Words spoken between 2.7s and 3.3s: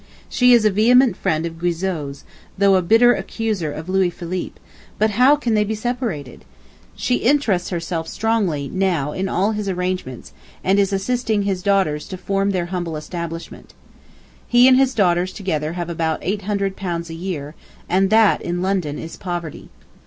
a bitter